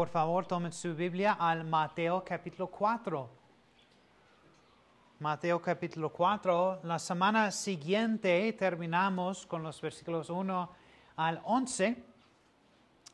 [0.00, 3.28] Por favor, tomen su Biblia al Mateo capítulo 4.
[5.18, 6.80] Mateo capítulo 4.
[6.84, 10.70] La semana siguiente terminamos con los versículos 1
[11.16, 12.02] al 11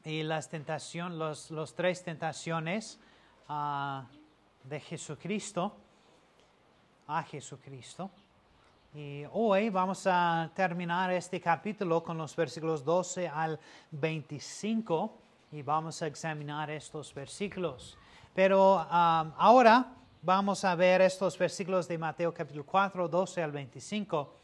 [0.05, 3.01] y las tentaciones, los, los tres tentaciones
[3.49, 4.03] uh,
[4.63, 5.77] de Jesucristo,
[7.09, 8.13] a Jesucristo.
[8.95, 13.59] Y hoy vamos a terminar este capítulo con los versículos 12 al
[13.91, 17.97] 25 y vamos a examinar estos versículos.
[18.35, 24.35] Pero um, ahora vamos a ver estos versículos de Mateo capítulo 4, 12 al 25.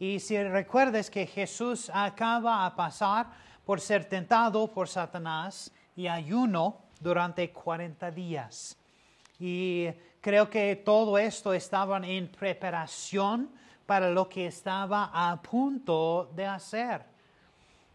[0.00, 3.26] Y si recuerdes que Jesús acaba a pasar
[3.64, 8.76] por ser tentado por Satanás y ayuno durante 40 días.
[9.38, 9.88] Y
[10.20, 13.50] creo que todo esto estaba en preparación
[13.86, 17.04] para lo que estaba a punto de hacer.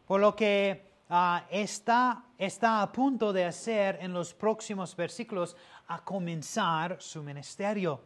[0.07, 5.55] Por lo que Ah, está, está a punto de hacer en los próximos versículos
[5.87, 8.01] a comenzar su ministerio.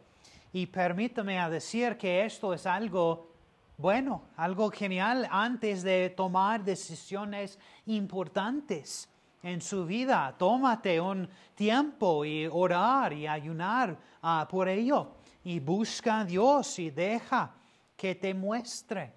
[0.52, 3.32] Y permítame decir que esto es algo
[3.78, 9.08] bueno, algo genial antes de tomar decisiones importantes
[9.42, 10.36] en su vida.
[10.38, 15.14] Tómate un tiempo y orar y ayunar ah, por ello.
[15.46, 17.56] Y busca a Dios y deja
[17.96, 19.14] que te muestre.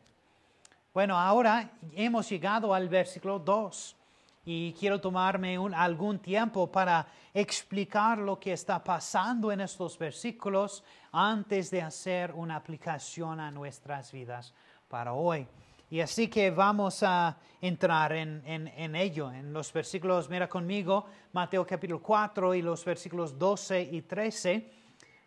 [0.92, 3.96] Bueno, ahora hemos llegado al versículo 2
[4.44, 10.82] y quiero tomarme algún tiempo para explicar lo que está pasando en estos versículos
[11.12, 14.52] antes de hacer una aplicación a nuestras vidas
[14.88, 15.46] para hoy.
[15.90, 21.64] Y así que vamos a entrar en, en, ello, en los versículos, mira conmigo, Mateo
[21.64, 24.72] capítulo 4 y los versículos 12 y 13.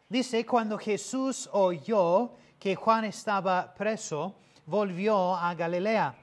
[0.09, 6.15] Dice, cuando Jesús oyó que Juan estaba preso, volvió a Galilea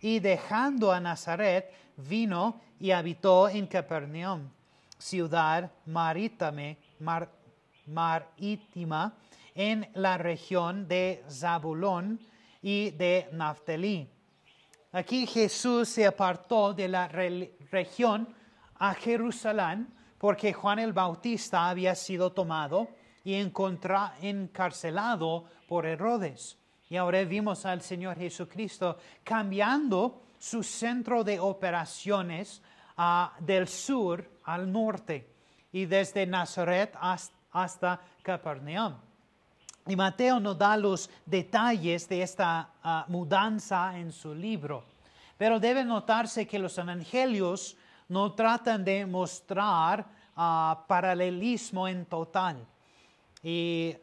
[0.00, 4.48] y dejando a Nazaret, vino y habitó en Capernaum,
[4.98, 6.78] ciudad marítime,
[7.86, 9.14] marítima
[9.54, 12.20] en la región de Zabulón
[12.62, 14.08] y de Naftali.
[14.92, 18.28] Aquí Jesús se apartó de la región
[18.76, 22.88] a Jerusalén porque Juan el Bautista había sido tomado
[23.24, 26.59] y encarcelado por Herodes.
[26.90, 32.60] Y ahora vimos al Señor Jesucristo cambiando su centro de operaciones
[32.96, 35.30] ah, del sur al norte
[35.70, 36.92] y desde Nazaret
[37.52, 38.94] hasta, Capernaum.
[39.86, 44.82] Y Mateo nos da los detalles de esta ah, mudanza en su libro.
[45.38, 47.76] Pero debe notarse que los evangelios
[48.08, 52.66] no tratan de mostrar ah, paralelismo en total.
[53.44, 53.96] Y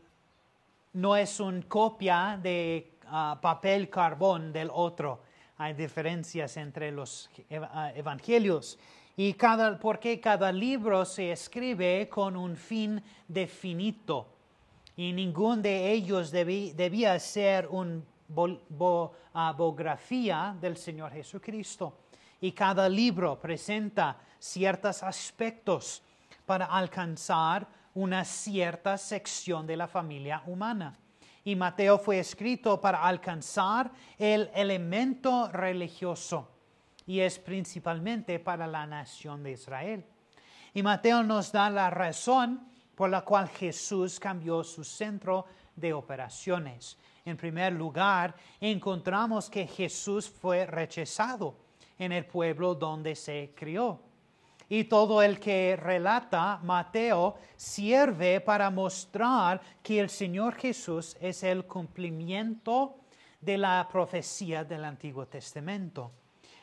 [0.97, 5.21] no es una copia de ah, papel carbón del otro.
[5.57, 8.79] Hay diferencias entre los ah, evangelios.
[9.15, 14.27] Y cada, porque cada libro se escribe con un fin definido.
[14.95, 18.01] Y ninguno de ellos debía ser una
[19.33, 21.93] ah, biografía del Señor Jesucristo.
[22.41, 26.01] Y cada libro presenta ciertos aspectos
[26.43, 30.95] para alcanzar una cierta sección de la familia humana.
[31.43, 36.47] Y Mateo fue escrito para alcanzar el elemento religioso
[37.07, 40.05] y es principalmente para la nación de Israel.
[40.75, 46.99] Y Mateo nos da la razón por la cual Jesús cambió su centro de operaciones.
[47.25, 51.57] En primer lugar, encontramos que Jesús fue rechazado
[51.97, 54.06] en el pueblo donde se crió.
[54.69, 61.65] Y todo el que relata Mateo sirve para mostrar que el Señor Jesús es el
[61.65, 62.97] cumplimiento
[63.39, 66.11] de la profecía del Antiguo Testamento.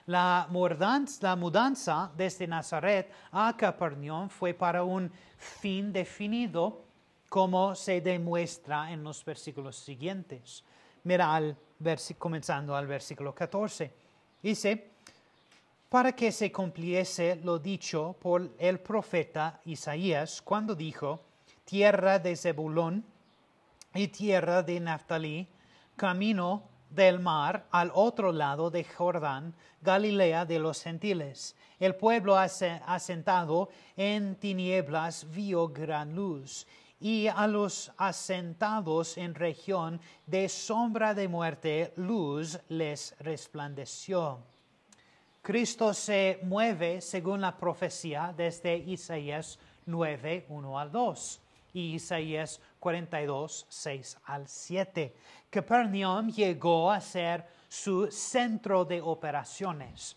[0.06, 6.84] La mudanza, desde Nazaret a Capernaum fue para un fin definido,
[7.30, 10.62] como se demuestra en los versículos siguientes.
[11.04, 11.56] Mira al
[12.18, 13.92] comenzando al versículo 14.
[14.42, 14.93] Dice,
[15.94, 21.20] para que se cumpliese lo dicho por el profeta Isaías cuando dijo,
[21.64, 23.04] tierra de Zebulón
[23.94, 25.46] y tierra de Naftali,
[25.94, 31.54] camino del mar al otro lado de Jordán, Galilea de los gentiles.
[31.78, 36.66] El pueblo asentado en tinieblas vio gran luz,
[36.98, 44.40] y a los asentados en región de sombra de muerte, luz les resplandeció.
[45.44, 51.40] Cristo se mueve según la profecía desde Isaías 9, 1 al 2
[51.74, 55.14] y Isaías 42, 6 al 7.
[55.50, 60.16] Capernaum llegó a ser su centro de operaciones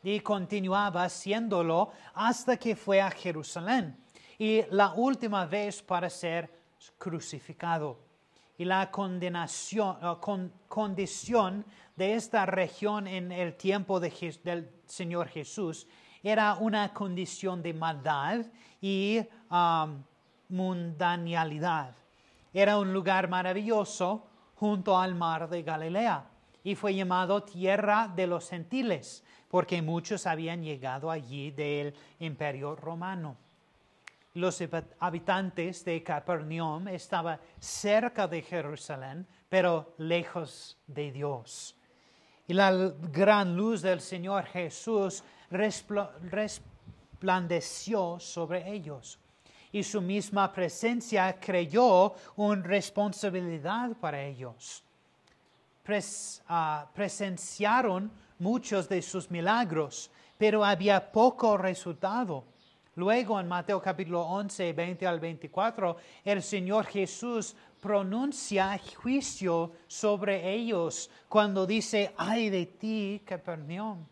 [0.00, 3.96] y continuaba siéndolo hasta que fue a Jerusalén
[4.38, 6.48] y la última vez para ser
[6.96, 8.07] crucificado.
[8.58, 11.64] Y la condenación, con, condición
[11.96, 15.86] de esta región en el tiempo del Señor Jesús
[16.22, 18.44] era una condición de maldad
[18.80, 19.20] y
[19.50, 20.04] um.
[22.52, 26.24] Era un lugar maravilloso junto al mar de Galilea
[26.64, 33.36] y fue llamado tierra de los gentiles porque muchos habían llegado allí del imperio romano.
[34.34, 34.62] Los
[35.00, 41.74] habitantes de Capernaum estaban cerca de Jerusalén, pero lejos de Dios.
[42.46, 42.70] Y la
[43.12, 49.18] gran luz del Señor Jesús resplandeció sobre ellos
[49.72, 54.82] y su misma presencia creyó una responsabilidad para ellos.
[56.48, 62.44] Ah, presenciaron muchos de sus milagros, pero había poco resultado.
[62.98, 71.08] Luego en Mateo capítulo 11, 20 al 24, el Señor Jesús pronuncia juicio sobre ellos
[71.28, 74.04] cuando dice, ay de ti, Capernaum.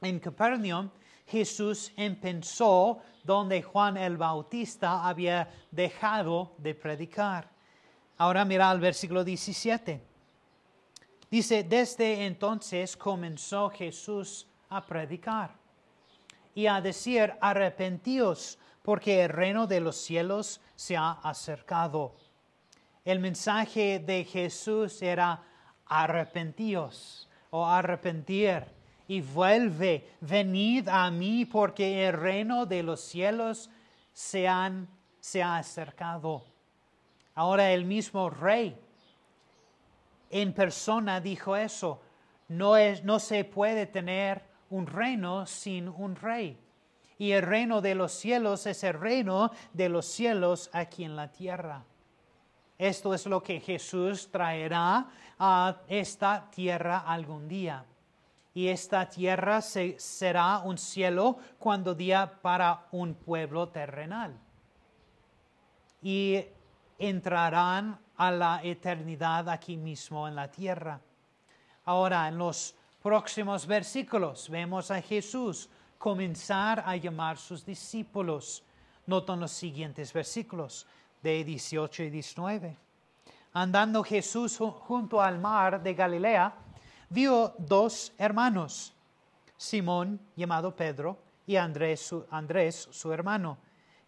[0.00, 0.90] En Capernaum,
[1.26, 7.50] Jesús empezó donde Juan el Bautista había dejado de predicar.
[8.16, 10.00] Ahora mira el versículo 17.
[11.28, 15.61] Dice, desde entonces comenzó Jesús a predicar
[16.54, 22.14] y a decir, arrepentíos, porque el reino de los cielos se ha acercado.
[23.04, 25.42] El mensaje de Jesús era
[25.86, 28.64] arrepentíos o arrepentir
[29.08, 33.70] y vuelve, venid a mí porque el reino de los cielos
[34.12, 34.88] se, han,
[35.20, 36.44] se ha acercado.
[37.34, 38.78] Ahora el mismo rey
[40.30, 42.00] en persona dijo eso.
[42.48, 46.58] No, es, no se puede tener un reino sin un rey.
[47.18, 51.30] Y el reino de los cielos es el reino de los cielos aquí en la
[51.30, 51.84] tierra.
[52.78, 55.06] Esto es lo que Jesús traerá
[55.38, 57.84] a esta tierra algún día
[58.54, 64.38] y esta tierra será un cielo cuando día para un pueblo terrenal.
[66.02, 66.44] Y
[66.98, 71.00] entrarán a la eternidad aquí mismo en la tierra.
[71.84, 75.68] Ahora, en los próximos versículos, vemos a Jesús
[75.98, 78.62] comenzar a llamar sus discípulos.
[79.06, 80.86] Notan los siguientes versículos
[81.20, 82.76] de 18 y 19.
[83.54, 86.54] Andando Jesús junto al mar de Galilea,
[87.10, 88.94] vio dos hermanos,
[89.56, 93.58] Simón llamado Pedro y Andrés su, Andrés, su hermano,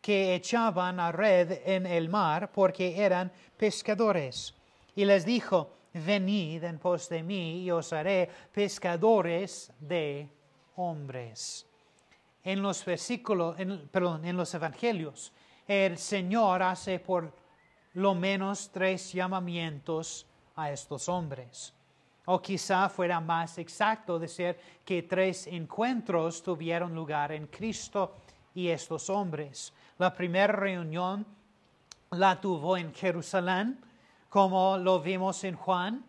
[0.01, 4.55] que echaban a red en el mar porque eran pescadores.
[4.95, 10.29] Y les dijo, venid en pos de mí y os haré pescadores de
[10.77, 11.67] hombres.
[12.43, 13.57] En los versículos,
[13.91, 15.33] perdón, en los evangelios,
[15.67, 17.33] el Señor hace por
[17.95, 20.27] lo menos tres llamamientos
[20.57, 21.73] a estos hombres.
[22.27, 28.17] O quizá fuera más exacto decir que tres encuentros tuvieron lugar en Cristo
[28.55, 29.73] y estos hombres.
[29.99, 31.27] La primera reunión
[32.11, 33.79] la tuvo en Jerusalén,
[34.35, 36.05] como lo vimos en Juan,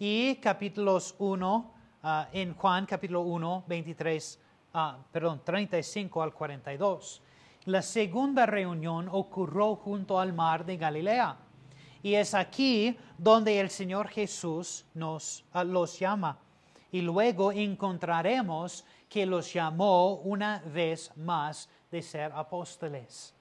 [0.00, 4.40] y capítulos 1, ah, en Juan capítulo 1, 23,
[4.74, 7.22] ah, perdón, 35 al 42.
[7.66, 11.36] La segunda reunión ocurrió junto al mar de Galilea
[12.02, 16.36] y es aquí donde el Señor Jesús nos ah, los llama.
[16.90, 23.32] Y luego encontraremos que los llamó una vez más de ser apóstoles.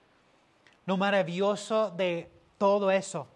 [0.85, 3.29] Lo maravilloso de todo eso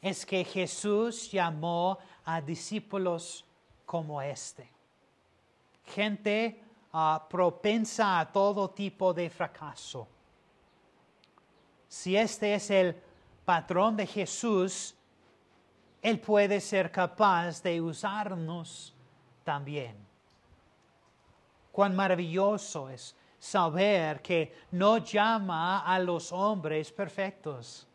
[0.00, 3.44] es que Jesús llamó a discípulos
[3.84, 4.68] como este.
[5.84, 10.08] Gente ah, propensa a todo tipo de fracaso.
[11.88, 12.96] Si este es el
[13.44, 14.94] patrón de Jesús,
[16.00, 18.94] Él puede ser capaz de usarnos
[19.42, 19.96] también.
[21.72, 27.89] Cuán maravilloso es saber que no llama a los hombres perfectos.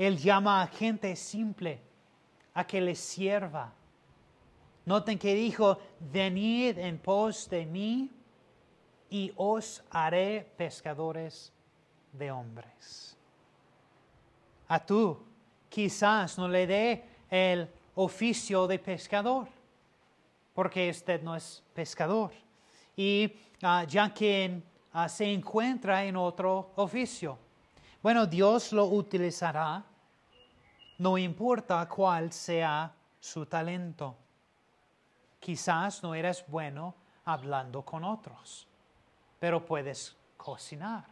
[0.00, 1.78] Él llama a gente simple,
[2.54, 3.70] a que le sirva,
[4.86, 8.10] Noten que dijo, venid en pos de mí
[9.10, 11.52] y os haré pescadores
[12.12, 13.14] de hombres.
[14.68, 15.18] A tú
[15.68, 19.48] quizás no le dé el oficio de pescador,
[20.54, 22.32] porque usted no es pescador.
[22.96, 27.38] Y ah, ya que ah, se encuentra en otro oficio.
[28.02, 29.84] Bueno, Dios lo utilizará,
[31.00, 34.18] no importa cuál sea su talento.
[35.38, 38.68] Quizás no eres bueno hablando con otros,
[39.38, 41.06] pero puedes cocinar.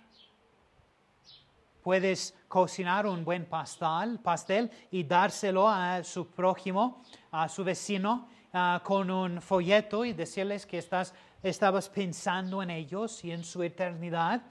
[1.82, 8.82] Puedes cocinar un buen pastel, pastel y dárselo a su prójimo, a su vecino, ah,
[8.84, 14.42] con un folleto y decirles que estás, estabas pensando en ellos y en su eternidad,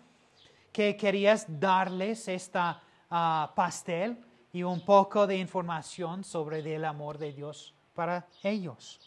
[0.71, 4.23] que querías darles esta ah, pastel
[4.57, 8.99] y un poco de información sobre el amor de Dios para ellos.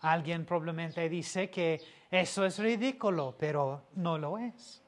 [0.00, 1.78] Alguien probablemente dice que
[2.10, 4.80] eso es ridículo, pero no lo es.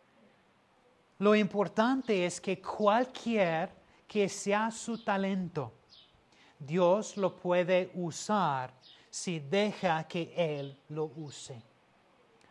[1.18, 3.68] Lo importante es que cualquier
[4.08, 5.74] que sea su talento,
[6.58, 8.72] Dios lo puede usar
[9.10, 11.60] si deja que Él lo use.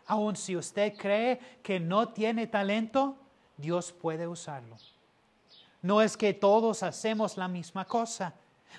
[0.05, 3.17] Aun si usted cree que no tiene talento,
[3.57, 4.77] Dios puede usarlo.
[5.81, 8.33] No es que todos hacemos la misma cosa,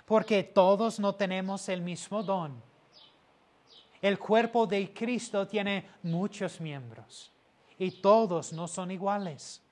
[0.04, 2.62] porque todos no tenemos el mismo don.
[4.02, 7.30] El cuerpo de Cristo tiene muchos miembros
[7.78, 9.62] y todos no son iguales.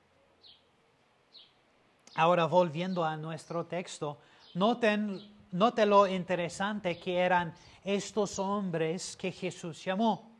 [2.14, 4.18] Ahora volviendo a nuestro texto,
[4.54, 5.20] noten,
[5.52, 7.54] noten lo interesante que eran
[7.84, 10.30] estos hombres que Jesús llamó.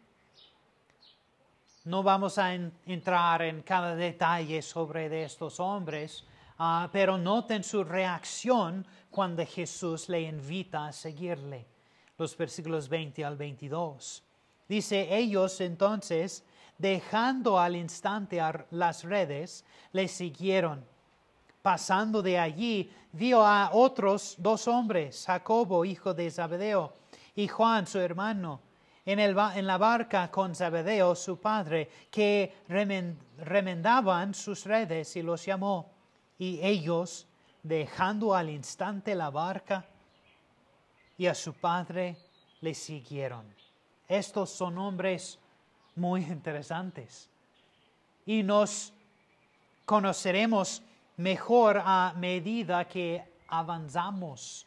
[1.84, 6.24] No vamos a entrar en cada detalle sobre estos hombres,
[6.58, 11.66] ah, pero noten su reacción cuando Jesús le invita a seguirle
[12.18, 14.22] los versículos 20 al 22.
[14.68, 16.44] Dice, ellos entonces,
[16.76, 20.84] dejando al instante las redes, le siguieron.
[21.62, 26.92] Pasando de allí, vio a otros dos hombres, Jacobo, hijo de Zabedeo,
[27.34, 28.60] y Juan, su hermano,
[29.06, 35.44] en, el, en la barca con Zabedeo, su padre, que remendaban sus redes y los
[35.44, 35.97] llamó.
[36.38, 37.26] Y ellos,
[37.62, 39.84] dejando al instante la barca,
[41.18, 42.16] y a su padre
[42.60, 43.44] le siguieron.
[44.06, 45.38] Estos son hombres
[45.96, 47.28] muy interesantes
[48.24, 48.92] y nos
[49.84, 50.82] conoceremos
[51.16, 54.66] mejor a medida que avanzamos,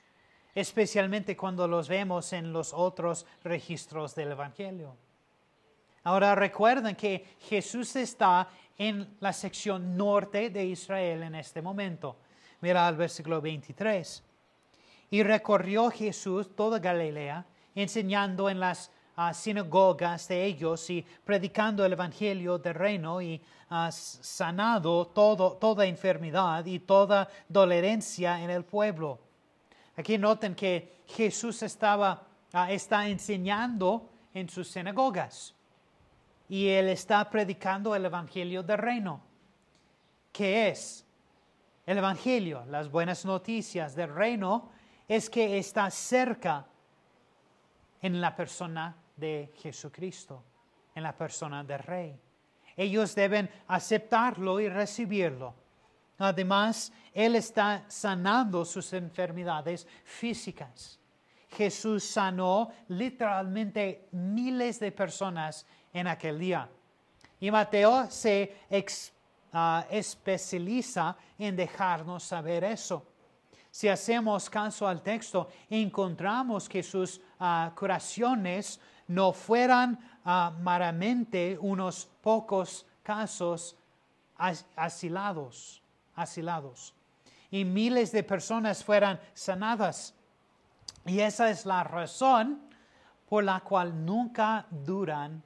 [0.54, 4.96] especialmente cuando los vemos en los otros registros del Evangelio.
[6.04, 12.18] Ahora recuerden que Jesús está en la sección norte de Israel en este momento.
[12.62, 14.24] Mira al versículo 23.
[15.12, 21.94] Y recorrió Jesús toda Galilea, enseñando en las ah, sinagogas de ellos y predicando el
[21.94, 23.40] Evangelio del reino y
[23.70, 29.20] uh, sanado todo, toda enfermedad y toda dolerencia en el pueblo.
[29.98, 35.54] Aquí noten que Jesús estaba, ah, está enseñando en sus sinagogas
[36.52, 39.22] y él está predicando el Evangelio del reino.
[40.34, 41.06] ¿Qué es?
[41.86, 44.70] El Evangelio, las buenas noticias del reino
[45.08, 46.68] es que está cerca
[48.02, 50.44] en la persona de Jesucristo,
[50.94, 52.20] en la persona del Rey.
[52.76, 55.56] Ellos deben aceptarlo y recibirlo.
[56.18, 61.00] Además, Él está sanando sus enfermedades físicas.
[61.48, 66.70] Jesús sanó literalmente miles de personas en aquel día.
[67.40, 68.56] Y Mateo se
[69.54, 73.06] ah, especializa en dejarnos saber eso.
[73.72, 78.80] Si hacemos caso al texto, encontramos que sus ah, curaciones
[79.12, 83.76] no fueran uh, meramente unos pocos casos
[84.76, 85.82] asilados,
[86.16, 86.94] asilados.
[87.52, 90.16] Y miles de personas fueran sanadas.
[91.06, 92.62] Y esa es la razón
[93.28, 95.44] por la cual nunca duran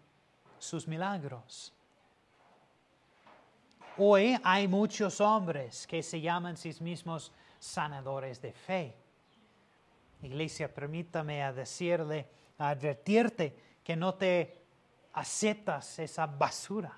[0.59, 1.73] sus milagros.
[3.97, 8.95] Hoy hay muchos hombres que se llaman sí mismos sanadores de fe.
[10.21, 14.61] Iglesia, permítame decirle, advertirte que no te
[15.13, 16.93] aceptas esa basura.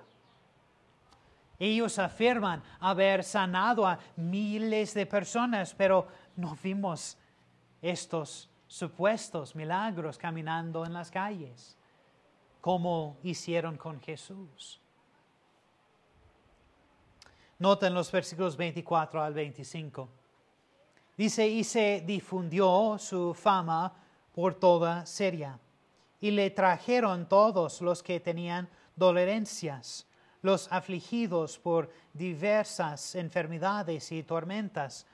[1.59, 7.17] Ellos afirman haber sanado a miles de personas, pero no vimos
[7.81, 11.77] estos supuestos milagros caminando en las calles,
[12.67, 14.81] como hicieron con Jesús.
[17.59, 20.09] Noten los versículos 24 al 25.
[21.15, 23.93] Dice, y se difundió su fama
[24.35, 25.57] por toda Siria.
[26.19, 30.05] Y le trajeron todos los que tenían dolerencias,
[30.41, 35.05] los afligidos por diversas enfermedades y tormentas,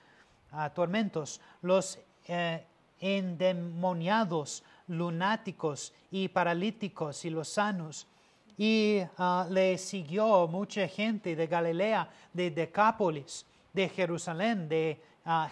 [0.54, 2.66] ah, tormentos, los eh,
[3.00, 8.08] endemoniados, lunáticos y paralíticos y los sanos.
[8.58, 15.50] Y ah, le siguió mucha gente de Galilea, de Decápolis, de Jerusalén, de ah,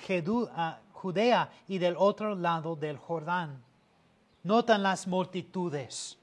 [0.56, 3.64] ah, Judea y del otro lado del Jordán.
[4.44, 6.18] Notan las multitudes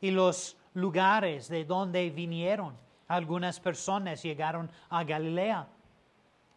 [0.00, 2.76] y los lugares de donde vinieron.
[3.06, 5.66] Algunas personas llegaron a Galilea,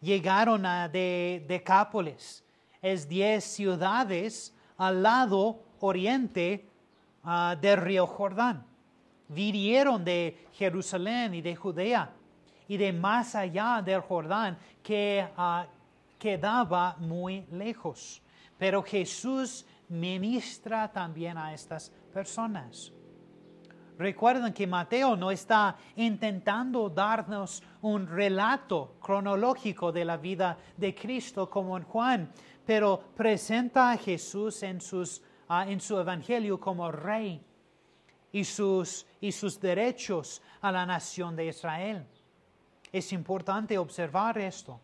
[0.00, 2.44] llegaron a de Decápolis,
[2.82, 6.66] es diez ciudades al lado oriente
[7.24, 8.64] uh, del río Jordán.
[9.28, 12.10] Vinieron de Jerusalén y de Judea
[12.68, 15.62] y de más allá del Jordán que uh,
[16.18, 18.22] quedaba muy lejos.
[18.58, 22.92] Pero Jesús ministra también a estas personas.
[23.98, 31.50] Recuerden que Mateo no está intentando darnos un relato cronológico de la vida de Cristo
[31.50, 32.32] como en Juan,
[32.64, 37.40] pero presenta a Jesús en, sus, ah, en su evangelio como rey
[38.32, 42.06] y sus, y sus derechos a la nación de Israel.
[42.92, 44.80] Es importante observar esto.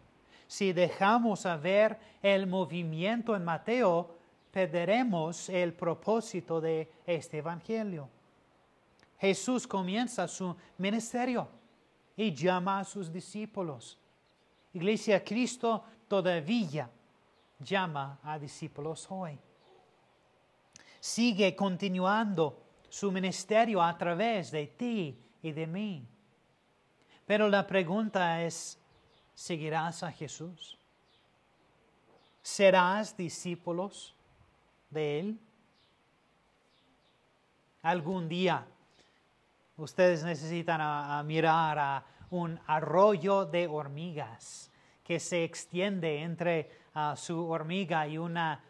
[0.47, 4.17] Si dejamos a ver el movimiento en Mateo,
[4.50, 8.09] perderemos el propósito de este evangelio.
[9.19, 11.49] Jesús comienza su ministerio
[12.17, 13.99] y llama a sus discípulos.
[14.73, 16.91] Iglesia, Cristo todavía
[17.59, 19.38] llama a discípulos hoy.
[21.09, 26.07] Sigue continuando su ministerio a través de ti y de mí.
[27.25, 28.79] Pero la pregunta es,
[29.35, 30.77] ¿seguirás a Jesús?
[32.43, 34.15] ¿Serás discípulos
[34.91, 35.41] de Él?
[37.81, 38.67] Algún día
[39.79, 44.71] ustedes necesitan mirar a un arroyo de hormigas
[45.03, 46.71] que se extiende entre
[47.16, 48.62] su hormiga y una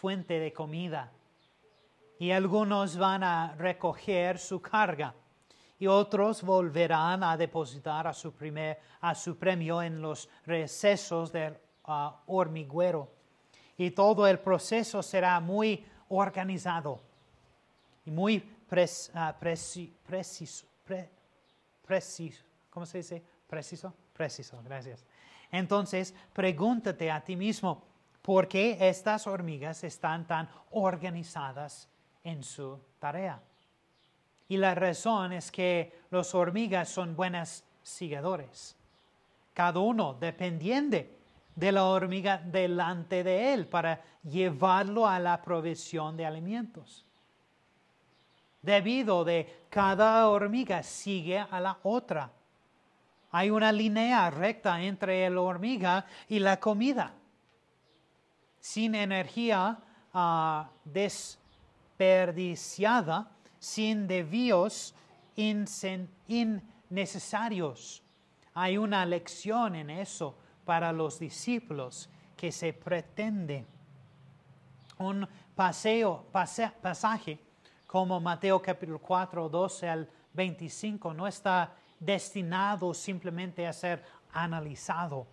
[0.00, 1.12] fuente de comida.
[2.24, 5.14] Y algunos van a recoger su carga
[5.78, 11.54] y otros volverán a depositar a su, primer, a su premio en los recesos del
[12.24, 13.12] hormiguero.
[13.76, 17.02] Y todo el proceso será muy organizado
[18.06, 19.12] y muy preciso,
[21.86, 22.42] preciso.
[22.70, 23.22] ¿Cómo se dice?
[23.46, 23.92] Preciso.
[24.14, 25.04] Preciso, gracias.
[25.52, 27.84] Entonces, pregúntate a ti mismo,
[28.22, 31.90] ¿por qué estas hormigas están tan organizadas
[32.24, 33.40] en su tarea?
[34.48, 38.76] Y la razón es que las hormigas son buenas sigadores.
[39.52, 41.16] Cada uno dependiente
[41.54, 47.06] de la hormiga delante de él para llevarlo a la provisión de alimentos.
[48.60, 52.32] Debido de cada hormiga sigue a la otra
[53.36, 57.14] hay una línea recta entre la hormiga y la comida.
[58.60, 59.76] Sin energía
[60.12, 60.70] ah,
[61.98, 64.94] desperdiciada, sin desvíos
[65.36, 68.02] innecesarios.
[68.54, 73.66] Hay una lección en eso para los discípulos que se pretende.
[74.98, 77.40] Un paseo, pasaje
[77.86, 85.26] como Mateo capítulo 4, 12 al 25 no está destinado simplemente a ser analizado.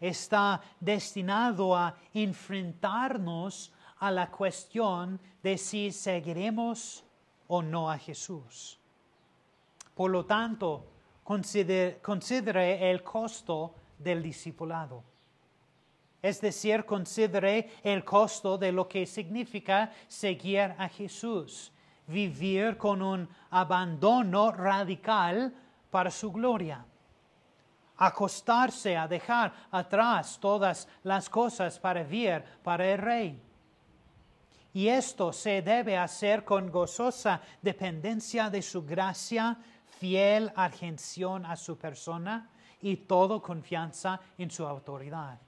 [0.00, 7.04] Está destinado a enfrentarnos a la cuestión de si seguiremos
[7.48, 8.78] o no a Jesús.
[9.94, 10.86] Por lo tanto,
[11.24, 15.02] considere, el costo del discipulado.
[16.22, 21.72] Es decir, considere el costo de lo que significa seguir a Jesús,
[22.06, 25.52] vivir con un abandono radical
[25.90, 26.84] para su gloria.
[27.96, 33.47] Acostarse a dejar atrás todas las cosas para vivir para el Rey.
[34.72, 39.56] Y esto se debe hacer con gozosa dependencia de su gracia,
[39.98, 42.50] fiel atención a su persona
[42.80, 45.38] y todo confianza en su autoridad.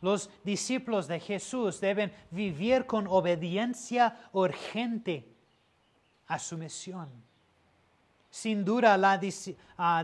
[0.00, 5.28] Los discípulos de Jesús deben vivir con obediencia urgente
[6.26, 7.08] a su misión
[8.32, 10.02] sin duda, la uh,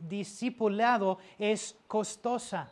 [0.00, 2.68] discipulado es costosa.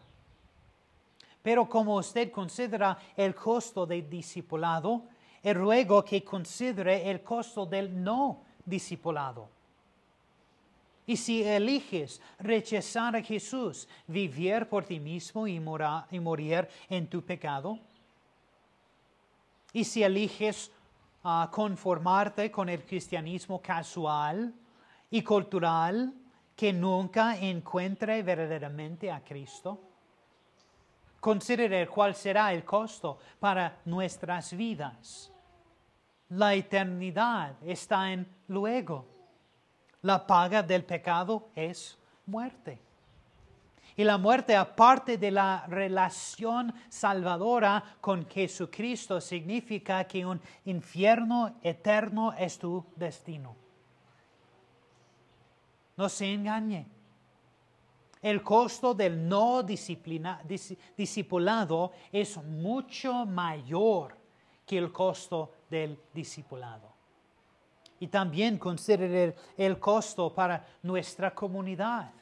[1.44, 5.02] Pero como usted considera el costo del discipulado,
[5.42, 9.50] el ruego que considere el costo del no discipulado.
[11.06, 17.20] Y si eliges rechazar a Jesús, vivir por ti mismo y, y morir en tu
[17.20, 17.78] pecado,
[19.74, 20.70] Y si eliges
[21.24, 24.54] ah, conformarte con el cristianismo casual
[25.10, 26.14] y cultural
[26.56, 29.93] que nunca encuentre verdaderamente a Cristo,
[31.24, 35.32] considere cuál será el costo para nuestras vidas.
[36.28, 39.06] La eternidad está en luego.
[40.02, 42.78] La paga del pecado es muerte.
[43.96, 52.34] Y la muerte, aparte de la relación salvadora con Jesucristo, significa que un infierno eterno
[52.34, 53.56] es tu destino.
[55.96, 56.93] No se engañe.
[58.24, 59.62] El costo del no
[60.96, 64.16] discipulado es mucho mayor
[64.64, 66.90] que el costo del discipulado.
[68.00, 72.14] Y también considere el costo para nuestra comunidad.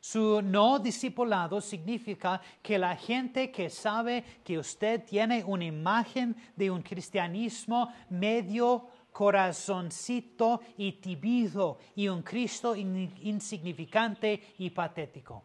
[0.00, 6.68] Su no discipulado significa que la gente que sabe que usted tiene una imagen de
[6.68, 15.42] un cristianismo medio corazoncito y tibido y un Cristo insignificante y patético.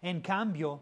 [0.00, 0.80] En cambio,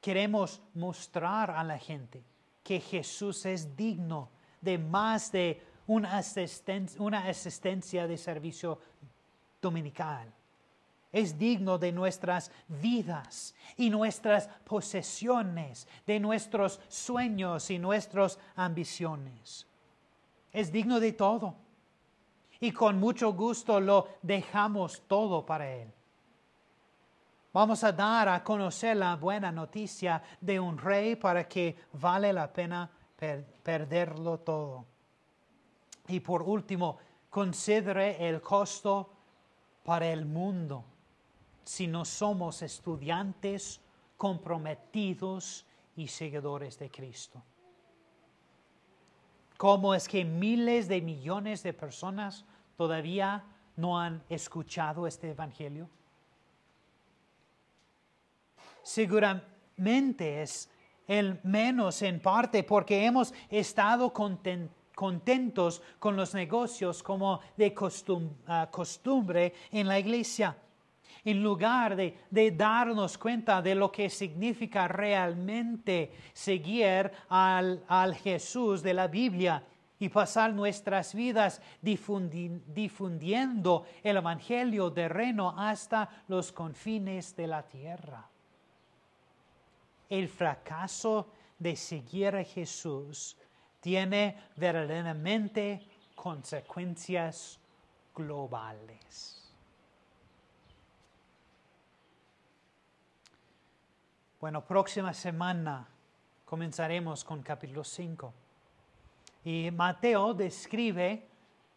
[0.00, 2.24] queremos mostrar a la gente
[2.64, 8.80] que Jesús es digno de más de una asistencia, de servicio
[9.62, 10.34] dominical.
[11.10, 19.66] Es digno de nuestras vidas y nuestras posesiones, de nuestros sueños y nuestras ambiciones.
[20.52, 21.54] Es digno de todo.
[22.60, 25.92] Y con mucho gusto lo dejamos todo para Él.
[27.52, 32.52] Vamos a dar a conocer la buena noticia de un rey para que vale la
[32.52, 32.90] pena
[33.62, 34.84] perderlo todo.
[36.08, 36.98] Y por último,
[37.30, 39.10] considere el costo
[39.82, 40.84] para el mundo
[41.68, 43.78] si no somos estudiantes
[44.16, 47.42] comprometidos y seguidores de Cristo.
[49.58, 53.44] ¿Cómo es que miles de millones de personas todavía
[53.76, 55.90] no han escuchado este Evangelio?
[58.82, 60.70] Seguramente es
[61.06, 67.74] el menos en parte porque hemos estado contentos con los negocios como de
[68.46, 70.56] ah, costumbre en la iglesia,
[71.30, 78.82] en lugar de, de, darnos cuenta de lo que significa realmente seguir al, al Jesús
[78.82, 79.62] de la Biblia
[79.98, 88.28] y pasar nuestras vidas difundiendo el Evangelio de reino hasta los confines de la tierra.
[90.08, 93.36] El fracaso de seguir a Jesús
[93.80, 95.82] tiene verdaderamente
[96.14, 97.58] consecuencias
[98.14, 99.37] globales.
[104.40, 105.84] Bueno, próxima semana
[106.44, 108.32] comenzaremos con capítulo 5.
[109.44, 111.26] Y Mateo describe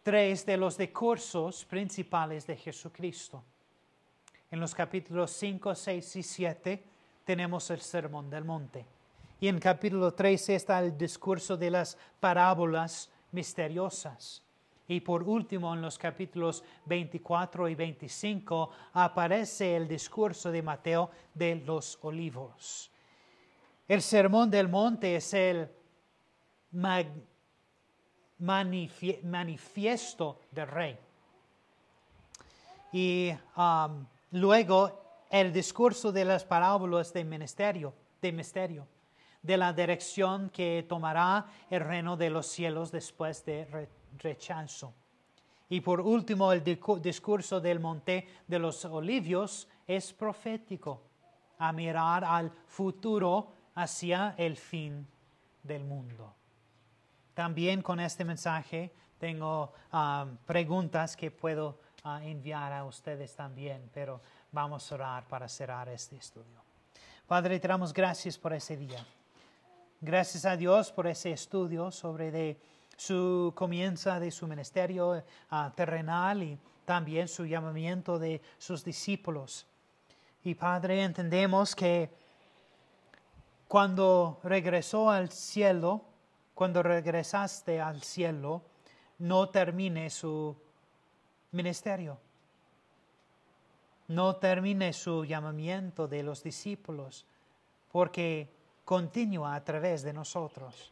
[0.03, 3.43] tres de los discursos principales de Jesucristo.
[4.51, 6.83] En los capítulos 5, 6 y 7
[7.25, 8.85] tenemos el Sermón del Monte.
[9.39, 14.43] Y en capítulo 13 está el discurso de las parábolas misteriosas.
[14.87, 21.55] Y por último, en los capítulos 24 y 25 aparece el discurso de Mateo de
[21.55, 22.91] los olivos.
[23.87, 25.69] El sermón del monte es el
[28.39, 30.97] manifiesto del rey.
[32.93, 33.31] Y
[34.31, 38.87] luego el discurso de las parábolas de ministerio, de misterio
[39.41, 43.65] de la dirección que tomará el reino de los cielos después de
[44.17, 44.93] rechazo.
[45.69, 51.01] Y por último, el discurso del monte de los olivos es profético,
[51.59, 55.07] a mirar al futuro hacia el fin
[55.63, 56.33] del mundo.
[57.33, 64.19] También con este mensaje tengo ah, preguntas que puedo ah, enviar a ustedes también, pero
[64.51, 66.61] vamos a orar para cerrar este estudio.
[67.27, 69.05] Padre, te damos gracias por ese día.
[70.01, 72.59] Gracias a Dios por ese estudio sobre de
[73.01, 79.65] su comienza de su ministerio ah, terrenal y también su llamamiento de sus discípulos.
[80.43, 82.11] Y Padre, entendemos que
[83.67, 86.01] cuando regresó al cielo,
[86.53, 88.61] cuando regresaste al cielo,
[89.17, 90.55] no termine su
[91.53, 92.19] ministerio.
[94.09, 97.25] No termine su llamamiento de los discípulos,
[97.91, 98.47] porque
[98.85, 100.91] continúa a través de nosotros.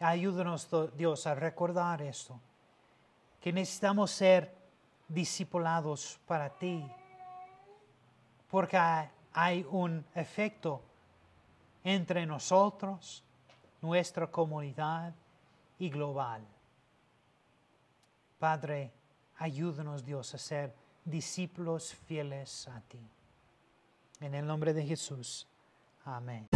[0.00, 2.38] Ayúdanos, Dios, a recordar esto,
[3.40, 4.54] que necesitamos ser
[5.08, 6.84] discipulados para ti,
[8.50, 8.78] porque
[9.32, 10.82] hay un efecto
[11.84, 13.22] entre nosotros,
[13.80, 15.14] nuestra comunidad
[15.78, 16.44] y global.
[18.38, 18.92] Padre,
[19.38, 23.00] ayúdanos Dios a ser discípulos fieles a ti.
[24.20, 25.46] En el nombre de Jesús.
[26.04, 26.48] Amén.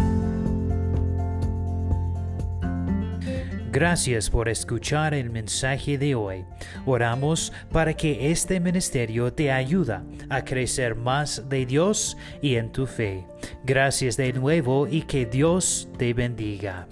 [3.72, 6.44] Gracias por escuchar el mensaje de hoy.
[6.86, 12.86] Oramos para que este ministerio te ayude a crecer más de Dios y en tu
[12.86, 13.24] fe.
[13.64, 16.88] Gracias de nuevo y que Dios te bendiga.